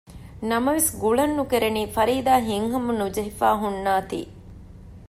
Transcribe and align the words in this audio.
ނަމަވެސް 0.49 0.89
ގުޅަން 1.01 1.33
ނުކެރެނީ 1.37 1.81
ފަރީދާ 1.95 2.33
ހިތްހަމަ 2.47 2.91
ނުޖެހިފައި 2.99 3.57
ހުންނާތީ 3.61 4.19